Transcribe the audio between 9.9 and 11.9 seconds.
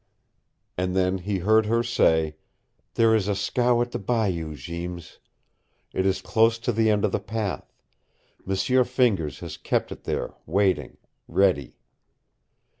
it there, waiting, ready."